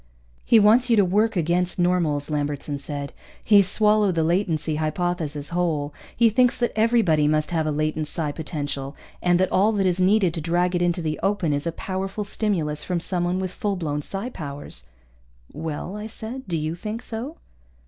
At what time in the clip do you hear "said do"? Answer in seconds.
16.07-16.57